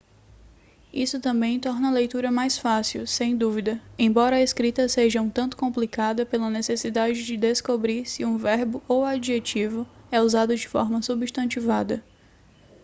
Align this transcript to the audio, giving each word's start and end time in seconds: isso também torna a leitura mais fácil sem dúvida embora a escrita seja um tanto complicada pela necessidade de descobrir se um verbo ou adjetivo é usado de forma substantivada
isso 0.91 1.19
também 1.19 1.59
torna 1.59 1.89
a 1.89 1.93
leitura 1.93 2.31
mais 2.31 2.57
fácil 2.57 3.05
sem 3.05 3.37
dúvida 3.37 3.79
embora 3.99 4.37
a 4.37 4.41
escrita 4.41 4.89
seja 4.89 5.21
um 5.21 5.29
tanto 5.29 5.55
complicada 5.55 6.25
pela 6.25 6.49
necessidade 6.49 7.23
de 7.23 7.37
descobrir 7.37 8.07
se 8.07 8.25
um 8.25 8.35
verbo 8.35 8.81
ou 8.87 9.05
adjetivo 9.05 9.85
é 10.11 10.19
usado 10.19 10.55
de 10.55 10.67
forma 10.67 11.03
substantivada 11.03 12.03